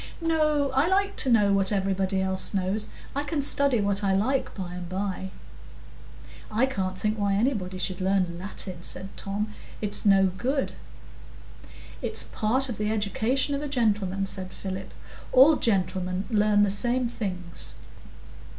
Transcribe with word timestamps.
"No; 0.19 0.71
I 0.71 0.87
like 0.87 1.15
to 1.17 1.29
know 1.29 1.53
what 1.53 1.71
everybody 1.71 2.19
else 2.21 2.55
knows. 2.55 2.89
I 3.15 3.21
can 3.21 3.39
study 3.39 3.79
what 3.81 4.03
I 4.03 4.15
like 4.15 4.51
by 4.55 4.73
and 4.73 4.89
by." 4.89 5.29
"I 6.49 6.65
can't 6.65 6.97
think 6.97 7.19
why 7.19 7.35
anybody 7.35 7.77
should 7.77 8.01
learn 8.01 8.39
Latin," 8.39 8.81
said 8.81 9.15
Tom. 9.15 9.53
"It's 9.79 10.03
no 10.03 10.31
good." 10.39 10.73
"It's 12.01 12.23
part 12.23 12.67
of 12.67 12.79
the 12.79 12.91
education 12.91 13.53
of 13.53 13.61
a 13.61 13.67
gentleman," 13.67 14.25
said 14.25 14.51
Philip. 14.51 14.91
"All 15.31 15.55
gentlemen 15.57 16.25
learn 16.31 16.63
the 16.63 16.71
same 16.71 17.07
things." 17.07 17.75